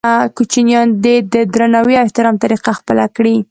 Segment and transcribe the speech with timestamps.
[0.37, 3.35] کوچنیان دې د درناوي او احترام طریقه خپله کړي.